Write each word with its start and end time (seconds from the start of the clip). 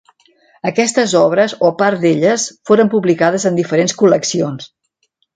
Aquestes 0.67 1.11
obres, 1.17 1.51
o 1.67 1.69
part 1.81 2.01
d'elles, 2.05 2.45
foren 2.69 2.89
publicades 2.93 3.45
en 3.51 3.59
diferents 3.59 3.95
col·leccions. 4.01 4.67